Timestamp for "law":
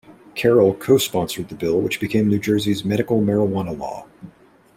3.77-4.07